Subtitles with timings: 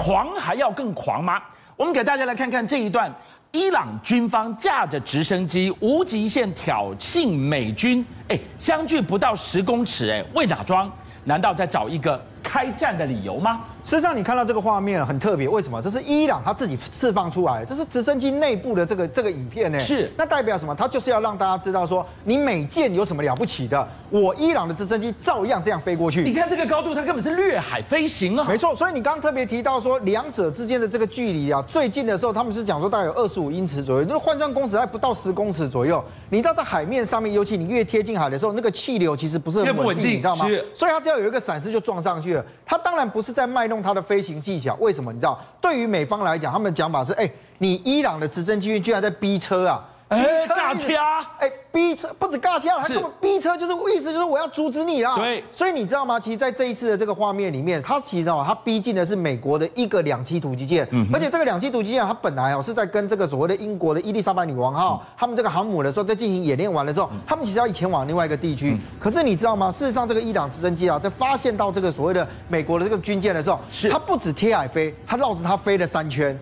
[0.00, 1.38] 狂还要更狂吗？
[1.76, 3.12] 我们给大家来看看这一段，
[3.52, 10.90] 伊朗军方驾着直升机无极限挑衅美军，哎，相距不到十公尺，哎，为哪桩？
[11.24, 13.60] 难道在找一个开战的理由吗？
[13.82, 15.80] 事实上，你看到这个画面很特别，为什么？
[15.80, 19.80] 这是伊朗他自己释放出来的，这是直升机内部的这个这个影片呢？
[19.80, 20.74] 是，那代表什么？
[20.74, 23.88] 他就是要让大家知道说，你美舰有什么了不起的？
[24.10, 26.22] 我伊朗的直升机照样这样飞过去。
[26.22, 28.44] 你看这个高度，它根本是掠海飞行啊！
[28.46, 36.04] 没错，所以你刚刚特别提到说，两者之间的这个距离啊，最近的时候他们是讲说大概有二十五英尺左右，就是换算公尺还不到十公尺左右。
[36.28, 40.46] 你知道在海面上面，尤其你越贴近海的时候，那个气流其实不是很稳定，你知道吗？
[40.74, 42.44] 所以它只要有一个闪失就撞上去了。
[42.64, 45.12] 它当然不是在卖弄他的飞行技巧，为什么？
[45.12, 49.84] 你知道，对于美方来讲，他们的讲法是：哎，你伊朗的直升机居然在逼车啊！
[50.10, 51.24] 哎，尬掐！
[51.38, 55.14] 哎，逼车不止尬掐了，还根本逼车，就是意思就是我要阻止你啦。
[55.14, 56.18] 对，所以你知道吗？
[56.18, 68.76] 其实在这一次的这个画面里面，他其实哦，它逼近的是美国的一个两栖突击舰，嗯，而且这个两栖突击舰它本来哦是在跟这个所谓的英国的伊丽莎白女王号他们这个航母的时候，在进行演练完的时候，他们其实要前往另外一个地区。
[68.98, 69.70] 可是你知道吗？
[69.70, 76.36] 事实上，这个伊朗直升机啊，在发现到这个所谓的美国的这个军舰的时候，是它不止贴海飞，它绕着它飞了三圈。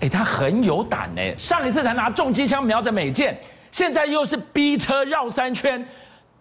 [0.00, 1.34] 哎，他很有胆哎！
[1.38, 3.38] 上一次才拿重机枪瞄着美舰，
[3.72, 5.86] 现在又是逼车绕三圈，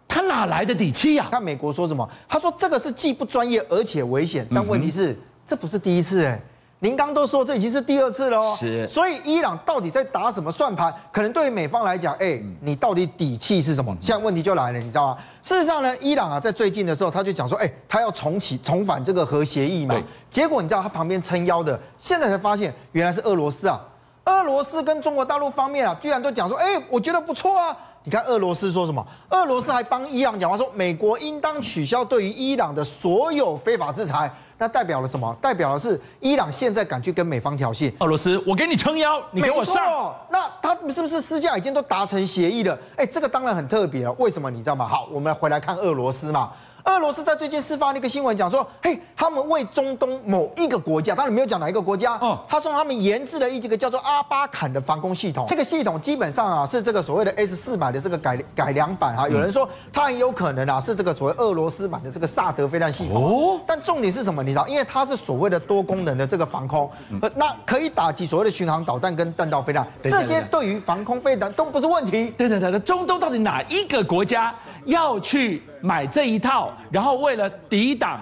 [0.08, 1.28] 他哪来的底气呀？
[1.32, 2.10] 看美国说什么？
[2.28, 6.40] 他说这个是既不专业而且危险，但问题是、嗯、这不是第一次哎。
[6.80, 10.94] 您刚都说这已经是第二次了哦，是，所以伊朗到底在打什么算盘？
[11.12, 13.96] 可能对于美方来讲，哎，你到底底气是什么？
[14.02, 15.18] 现在问题就来了，你知道吗？
[15.42, 19.96] 事实上呢，伊朗啊，在最近的时候，他就讲说，哎，他要重启、重返这个核协议嘛。
[20.30, 23.82] 结果你知道他旁边撑腰的，现在才发现原来是俄罗斯啊。
[24.26, 27.76] 俄罗斯跟中国大陆方面啊，居然都讲说，哎，我觉得不错啊。
[28.06, 29.06] 你看俄罗斯说什么？
[29.30, 34.32] 俄罗斯还帮伊朗讲话说，美国应当取消对于伊朗的所有非法制裁。
[34.58, 35.36] 那代表了什么？
[35.42, 37.92] 代表的是伊朗现在敢去跟美方挑衅。
[38.00, 40.16] 俄罗斯，我给你撑腰，你给我上。
[40.30, 42.78] 那他是不是私下已经都达成协议了？
[42.96, 44.14] 哎，这个当然很特别了。
[44.14, 44.50] 为什么？
[44.52, 44.88] 你知道吗？
[44.88, 46.52] 好，我们回来看俄罗斯嘛。
[46.86, 55.46] 俄罗斯在最近释放了一个新闻，讲说，嘿，他们为中东某一个国家，当然没有讲哪一个国家，哦，他说他们研制了一个叫做阿巴坎的防空系统。
[55.48, 59.28] 这个系统基本上啊是这个所谓的 S 四百的这个改改良版哈。
[59.28, 63.24] 有人说它很有可能啊是这个所谓俄罗斯版的这个萨德飞弹系统。
[63.24, 64.44] 哦，但重点是什么？
[64.44, 72.32] 你知道，因为它是所谓的多功能的这个防空，呃，那可以打击所谓的巡航导弹跟弹道飞弹，这些对于防空飞弹都不是问题。
[72.38, 74.54] 对对对对，中东到底哪一个国家？
[74.86, 78.22] 要去买这一套，然后为了抵挡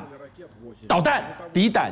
[0.87, 1.89] 导弹、抵挡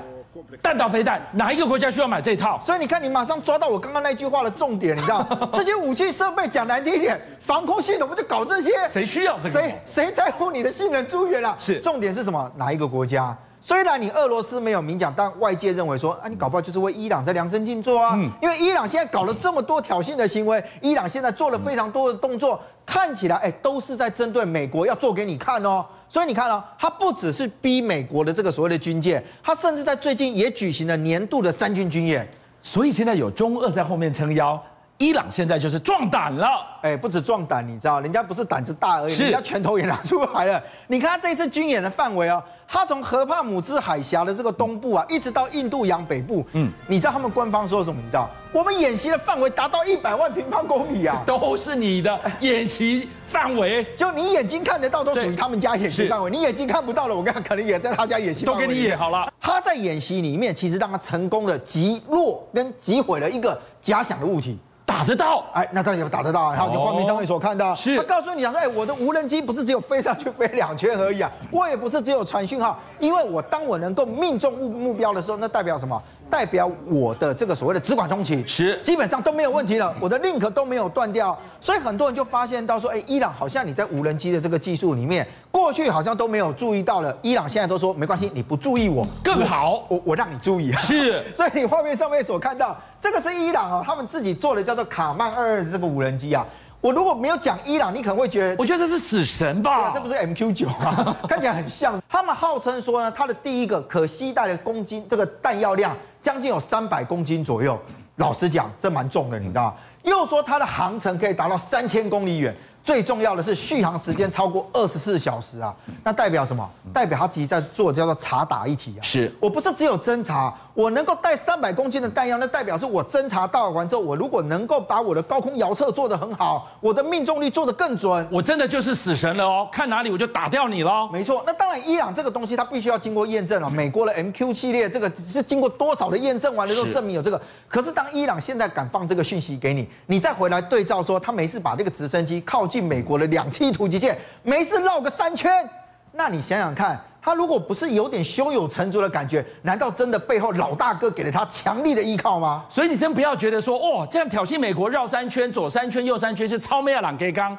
[0.61, 2.59] 弹道飞弹，哪一个国家需要买这一套？
[2.59, 8.71] 所以你看，你马上抓到我刚刚那句话的重点，你知道 这些武器设备讲难听一点，防空系统不就搞这些？
[8.89, 9.61] 谁需要这个？
[9.61, 11.55] 谁谁在乎你的性能资源啊？
[11.57, 12.51] 是，重点是什么？
[12.57, 13.35] 哪一个国家？
[13.63, 18.17] 虽然你俄罗斯没有明讲，但外界认为说，啊，你搞不好就是为伊朗在量身定做啊。
[18.41, 25.85] 因为伊朗现在搞了这么多挑衅的行为，伊朗现在做了非常多的动作，看起来哎，都是在针对美国，要做给你看哦。
[26.09, 32.27] 所以你看哦，他不只是逼美国的这个所谓的军舰，他甚至在最近也举行了年度的三军军演。
[32.61, 34.59] 所以现在有中俄在后面撑腰，
[34.97, 36.65] 伊朗现在就是壮胆了。
[36.81, 40.61] 哎，不止壮胆，你知道，人家不是胆子大而已，人家拳头也拿出来了。
[40.87, 42.43] 你看他这一次军演的范围哦。
[42.73, 48.01] 他从河帕姆兹海峡的这个东部啊，一直到印度洋北部，嗯，你知道他们官方说什么？
[48.01, 56.31] 你知道，我们演习的范围达到一百万平方公里啊， 都是你的演习范围，就你眼睛看得到，都属于他们家演习范围。
[56.31, 59.29] 你眼睛看不到了，我跟他可能也在他家演习，都给你演好了。
[59.41, 64.57] 他在演习里面，其实让他成功的击落跟击毁了一个假想的物体。
[64.91, 66.53] 打得到，哎，那当然也打得到啊。
[66.53, 76.01] 然后就画面上面所看到，是他告诉你讲说，哎，我的无人机不是只有飞上去飞两圈而已啊，我也不是只有传讯号，因为我当我能够命中目目标的时候，那代表什么？
[76.31, 96.47] 代表我的这个所谓的直管通勤是基本上都没有问题了，我的 link 都没有断掉，所以很多人就发现到说，哎，伊朗好像你在无人机的这个技术里面，过去好像都没有注意到了，伊朗现在都说没关系，你不注意我更好，我我让你注意，是， 所以你画面上面所看到这个是伊朗啊，他们自己做的叫做卡曼二二的这个无人机啊。
[96.79, 99.89] 我如果没有讲伊朗，你可能会觉得，我觉得这是死神吧？
[99.89, 102.01] 啊、这不是 MQ 九啊， 看起来很像。
[102.09, 107.79] 他们号称说呢，它的第一个可携带的公斤，这个弹药量将近有三百公斤左右。
[108.17, 109.73] 老实讲，这蛮重的，你知道吗？
[110.03, 112.55] 又说它的航程可以达到三千公里远。
[112.83, 115.71] 最重要的是续航时间超过二十四小时啊，
[116.03, 116.67] 那代表什么？
[116.91, 119.01] 代表它其实在做叫做查打一体啊。
[119.03, 129.67] 是，我不是只有侦查，我能够带三百公斤的弹药，那代表是我侦察到完之后，我如果能够把我的高空遥测做得很好，我的命中率做得更准，我真的就是死神了哦！
[129.71, 131.09] 看哪里我就打掉你喽。
[131.11, 133.69] 没错，那当然，伊朗这个东西它必须要经过验证了。
[133.69, 137.41] 美国的 MQ 系列这个是经过多少的验证完了之后证明有这个。
[137.67, 145.69] 可是当伊朗现在敢放这个讯息给你，你再回来对照说，他没事把这个直升机靠近美国的两栖突击舰，没事绕个三圈，
[146.13, 146.97] 那你想想看。
[147.21, 152.65] 他如果不是有点胸有成竹的感觉，难道真的背后老大哥给了他强力的依靠吗？
[152.67, 157.55] 所以你真不要觉得说，哦，这样挑衅美国绕三圈，左三圈右三圈是超美亚朗给刚。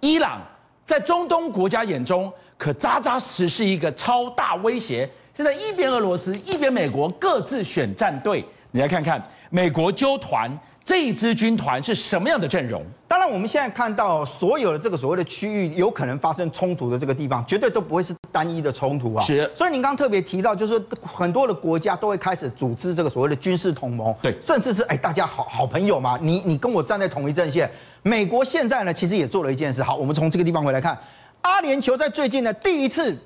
[0.00, 0.40] 伊朗
[0.84, 5.08] 在中东国家眼中可扎扎实实是一个超大威胁。
[5.32, 10.50] 现在一边俄罗斯，一边美国各自选战队，你来看看美国揪团。
[10.84, 12.84] 这一支军团是什么样的阵容？
[13.08, 19.24] 当然，我们现在看到所有的这个所谓的区域有可能发生冲突的这个地方，绝对都不会是单一的冲突啊。
[19.24, 19.50] 是。
[19.54, 27.70] 所以您刚刚特别提到，就是很多的国家都会开始组织这个所谓的军事同盟，对，甚至是哎大家好好朋友嘛，你你跟我站在同一阵线。
[28.02, 29.82] 美国现在呢，其实也做了一件事。
[29.82, 30.98] 好，我们从这个地方回来看，
[31.40, 33.16] 阿联酋在最近呢第一次。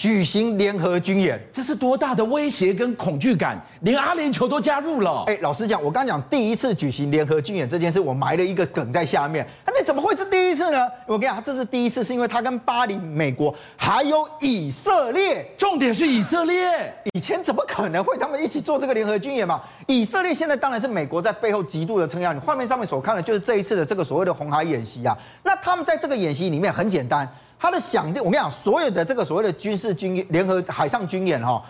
[0.00, 3.62] 举行联合军演，这是多大的威胁跟恐惧感？
[3.82, 5.24] 连阿联酋都加入了。
[5.26, 9.46] 哎，老实讲，我刚讲第一次举行联合军演这件事，我埋了一个梗在下面。
[9.66, 10.88] 那你怎么会是第一次呢？
[11.04, 16.94] 我跟你讲，这是第一次，是因为他跟巴黎、美国还有以色列，重点是以色列。
[17.12, 19.60] 以前怎么可能会他们一起做这个联合军演嘛？
[19.86, 22.32] 以色列现在当然是美国在背后极度的撑腰。
[22.32, 25.14] 你画面上面所看的就是这一次的这个所谓的红海演习啊。
[25.42, 27.30] 那他们在这个演习里面很简单。
[27.60, 31.62] 他的想定，我跟你讲，所有的这个所谓的军事军联合海上军演哈，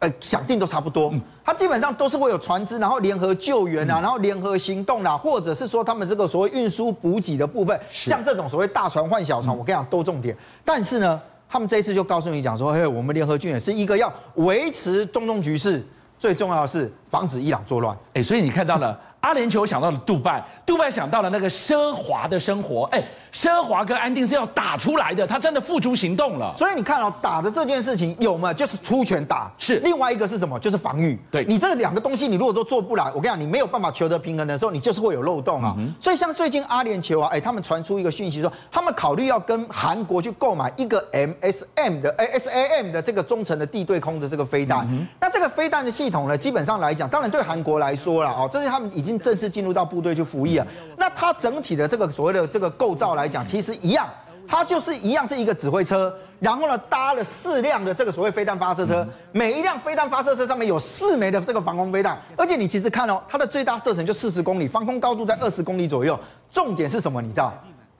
[0.00, 1.14] 呃，想定都差不多。
[1.44, 10.36] 他基本上都是会有船只，然后联合救援啊，然后联合行动啊，或者是说他们这个所谓运输补给的部分，像这种所谓大船换小船，我跟你讲都重点。
[10.64, 15.80] 但是呢，他们这一次就告诉你讲说，嘿，我们联合军演是一个要维持中东局势，
[16.18, 17.96] 最重要的是防止伊朗作乱。
[18.14, 18.98] 哎，所以你看到了。
[19.26, 23.02] 阿联酋想到了杜拜，杜拜想到了那个奢华的生活，哎，
[23.32, 26.54] 奢华跟安定是要打出来的，他真的付诸行动了。
[26.54, 28.54] 所以你看哦，打的这件事情有吗？
[28.54, 29.80] 就是出拳打，是。
[29.80, 30.56] 另外一个是什么？
[30.60, 31.18] 就是防御。
[31.28, 35.74] 对，你这两个东西，你如果都做不来，我跟你讲，你没有办法求得平衡的时候，你就是会有漏洞啊。
[35.76, 44.86] 嗯、所以像最近阿联酋啊，哎，他们传出一个讯息说，他们考虑要跟韩国去购买一个 MSM 的，ASAM 的这个中程的地对空的这个飞弹。
[44.88, 49.86] 嗯、那这个飞弹的系统呢，基本上来讲，当然对韩国来说了哦，这是他们已经正式进入到。
[49.86, 50.66] 部队去服役啊，
[50.96, 54.04] 那它整体的这个所谓的这个构造来讲，其实一样，
[54.48, 66.18] 它就是一样是一个指挥车，然后呢搭了四辆的这个所谓飞弹发射车，每一辆飞弹发射车上面有四枚的这个防空飞弹，而且你其实看哦，它的最大射程就四十公里，防空高度在二十公里左右，
[66.50, 67.22] 重点是什么？
[67.22, 67.54] 你知道？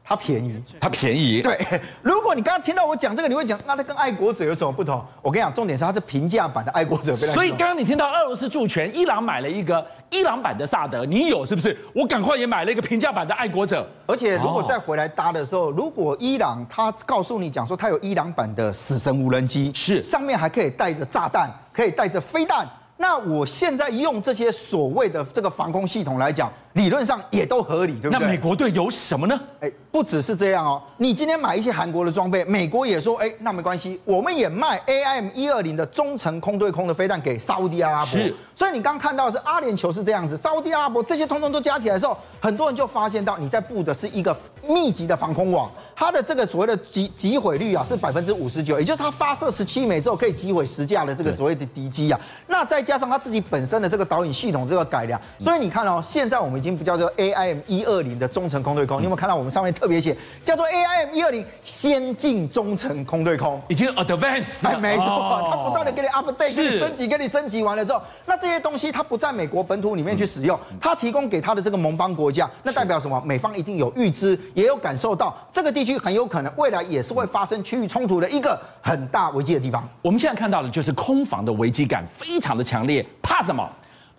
[0.09, 1.43] 它便宜，它便宜。
[1.43, 1.59] 对，
[2.01, 5.05] 如果你刚刚听到我讲这个，你会讲，那它跟爱国者有什么不同？
[5.21, 7.17] 我跟你讲，重点是它是平价版的爱国者。
[7.17, 11.77] 所以刚刚你听到俄罗斯驻权，伊朗买了一个伊朗版的萨德，你有是不是？
[11.93, 13.85] 我赶快也买了一个平价版的爱国者。
[14.07, 22.65] 而且如果再回来搭的时候，如果伊朗他告诉你讲说他有伊朗版的死神无人机，是上面还可以带着炸弹，可以带着飞弹。
[22.99, 28.19] 那我现在用这些所谓的这个防空系统来讲，理论上也都合理，对不对？
[28.19, 29.39] 那美国队有什么呢？
[29.61, 38.07] 哎，不只是这样哦，你今天买一些韩国的装备，美国也说，哎，那没关系，我们也卖 AIM 一二零的中程空对空的飞弹给沙乌地阿拉伯。
[38.07, 44.35] 是，所以你刚刚看到的是阿联酋是这样子，沙乌地阿拉伯这些通通都加起来的时候，很多人就发现到你在布的是一个
[44.67, 45.71] 密集的防空网。
[45.99, 52.21] 它的这个所谓的击击毁率啊是百分之五十九，也就是它发射十七枚之后可以击毁十架的这个所谓的敌机啊。
[52.47, 63.59] 那再加上它自己本身的这个导引系统这个改良，所以你看哦，现在我们已经不叫做 AIM 一二零的中程空对空，你有没有看到我们上面特别写叫做 AIM 一二零先进中程空对空？
[63.69, 73.19] 已经 advanced，哎，没错，它不断的给你 update，给你升级，给你升级完了之后，那这些东西它不在美国本土里面去使用，它提供给它的这个盟邦国家，那代表什么？
[73.25, 79.89] 美方一定有预知，也有感受到这个地区很有可能未来也是会发生区域冲突的一个很大危机的地方。
[80.03, 83.67] 我们现在看到的就是空防的危机感非常的强烈，怕什么？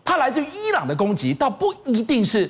[0.06, 2.50] 怕来自于伊朗的攻击，倒不一定是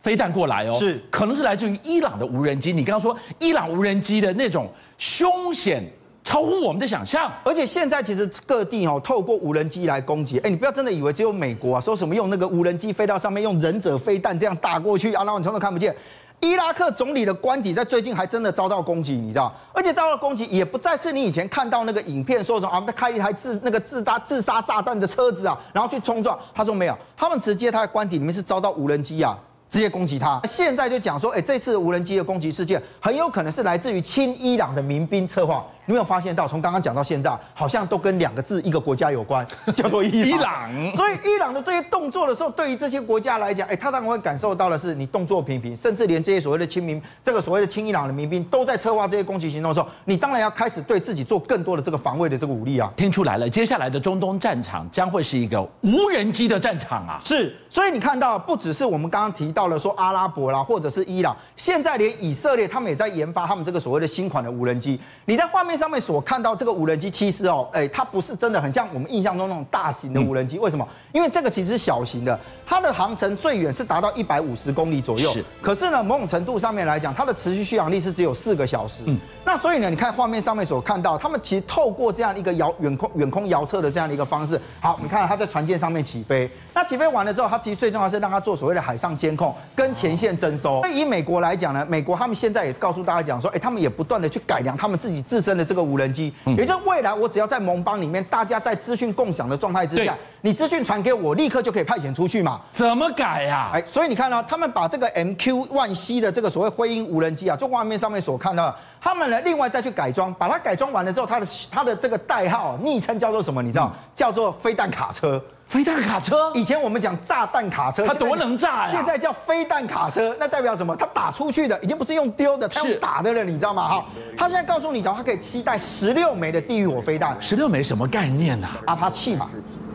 [0.00, 2.72] 飞弹过来哦，是可能是来自于伊朗的无人机。
[2.72, 4.68] 你刚刚说伊朗无人机的那种
[4.98, 5.88] 凶险，
[6.24, 7.32] 超乎我们的想象。
[7.44, 15.94] 而且现在其实各地哦，透过无人机来攻击，哎，你不要真的以为只有美国啊，说什么用那个无人机飞到上面，用忍者飞弹这样打过去啊，然后你从头看不见。
[16.40, 19.52] 伊拉克总理的官邸在最近还真的遭到攻击，你知道？
[19.72, 26.38] 而且遭到攻击也不再是你以前看到那个影片说什么啊，他开一台自那个自搭自杀炸弹的车子啊，然后去冲撞。
[26.54, 29.36] 他说没有，他们直接他的官邸里面是遭到无人机啊，
[29.70, 30.40] 直接攻击他。
[30.44, 35.64] 现在就讲说，哎，这次无人机的攻击事件很有可能是来自于亲伊朗的民兵策划。
[35.86, 40.68] 你有没有发现到，从刚刚讲到现在，好像都跟两个字、一个国家有关， 叫做伊朗。
[40.90, 52.92] 所以伊朗的这些动作的时候，对于这些国家来讲，哎，他当然会感受到的是，你动作频频，甚至连这些所谓的亲民，这个所谓的亲伊朗的民兵都在策划这些攻击行动的时候，你当然要开始对自己做更多的这个防卫的这个武力啊。
[52.96, 57.20] 听出来了，接下来的中东战场将会是一个无人机的战场啊。
[57.22, 65.00] 是，所以你看到，不只是我们刚刚提到了说阿拉伯啦，或者是伊朗，现在连以色列他们也在研发他们这个所谓的新款的无人机。
[65.26, 70.58] 你在画面上面所看到这个无人机，其实哦，哎，它不是真的很像我们印象中那种大型的无人机。
[70.58, 70.86] 为什么？
[71.12, 75.30] 因为这个其实是小型的，它的航程最远是达到一百五十公里左右。
[75.32, 75.44] 是。
[75.60, 79.02] 可是呢，某种程度上面来讲，它的持续续航力是只有四个小时。
[79.06, 79.18] 嗯。
[79.46, 86.50] 那所以呢，你看画面上面所看到，他们其实透过这样一个遥远空远空遥测的这样的一个方式，好，你看它在船舰上面起飞。
[86.74, 90.80] 那起飞完了之后，它其实最重要是让它做所谓的海上监控跟前线征收。
[90.82, 102.60] 那以美国来讲呢，美国他们现在也告诉大家讲说，哎，他们也不断的去改良他们自己自身的这个无人机，也就是未来我只要在盟邦里面，大家在资讯共享的状态之下，你资讯传给我，立刻就可以派遣出去嘛？
[102.72, 103.70] 怎么改呀？
[103.72, 108.74] 哎，所以你看呢，他们把这个 MQ-1C 的这个所谓灰鹰无人机啊，就画面上面所看到，
[109.06, 113.62] 他们呢另外再去改装，把它改装完了之后，它的它的这个代号昵称叫做什么？
[113.62, 113.94] 你知道？
[114.16, 115.40] 叫做飞弹卡车。
[115.64, 118.88] 飞弹卡车，以前我们讲炸弹卡车，它多能炸呀！
[118.88, 120.94] 现在叫飞弹卡车，那代表什么？
[120.96, 123.88] 它打出去的已经不是用丢的，它用打的了，你知道吗？
[123.88, 124.04] 哈，
[124.38, 127.36] 它现在告诉你，讲它可以携带十六枚的地狱火飞弹。
[127.40, 128.76] 十六枚什么概念啊？
[128.86, 129.50] 阿帕契嘛。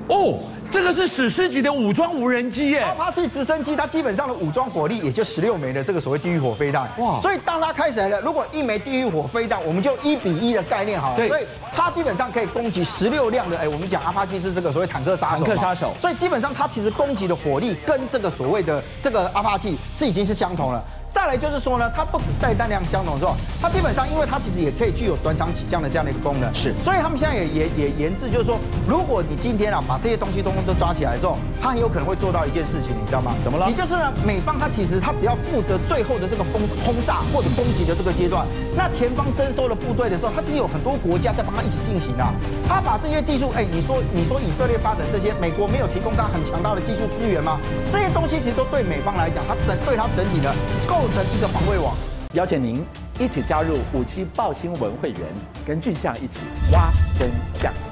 [0.07, 0.39] 哦，
[0.71, 2.79] 这个是史诗级的武装无人机耶！
[2.79, 6.89] 阿帕奇直升机，它基本上的武装火力也就十六枚的这个所谓地狱火飞弹。
[6.97, 7.19] 哇！
[7.19, 11.17] 所以当它开始来了，如果一枚地狱火飞弹，我们就一比一的概念好了。
[11.17, 11.27] 对。
[11.27, 11.43] 所以
[11.75, 15.43] 它基本上可以攻击十六辆的，哎，我们讲阿帕奇是这个所谓坦克杀手。
[15.43, 15.93] 坦克杀手。
[15.99, 20.81] 所以基本上它其实攻击的火力跟这个所谓的这个阿帕奇是已经是相同了。
[21.13, 23.35] 再来就是说呢，它不止带弹量相同，是吧？
[23.61, 26.73] 它基本上，因为它其实也可以具有短场起降的这样的一个功能，是。
[26.83, 33.35] 所以他们现在也也也研制，就是说，如果你今天啊把这些东西通通都抓起来的时候，它很有可能会做到一件事情，你知道吗？
[33.43, 33.67] 怎么了？
[33.67, 42.33] 你就是呢，美方它其实它只要负责最后的这个轰轰炸或者攻击的这个阶段，那前方征收了部队的时候，它其实有很多国家在帮他一起进行啊。
[42.67, 47.59] 他把这些技术，哎，你说你说以色列发展这些，美国没有提供他很强大的技术资源吗？
[47.91, 50.53] 这些东西其实都对美方来讲，它整对他整体的
[50.87, 51.95] 构成一个防卫网。
[52.33, 52.81] 邀请您
[53.19, 55.19] 一起加入五七报新闻会员，
[55.67, 56.39] 跟俊相一起
[56.71, 57.90] 挖真相。